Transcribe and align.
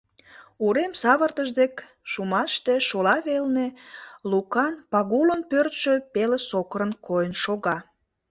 Урем 0.65 0.93
савыртыш 1.01 1.49
дек 1.59 1.73
шумаште, 2.11 2.75
шола 2.87 3.15
велне, 3.27 3.67
Лукан 4.31 4.73
Пагулын 4.91 5.41
пӧртшӧ 5.49 5.93
пеле 6.13 6.39
сокырын 6.49 6.91
койын 7.05 7.33
шога. 7.43 7.77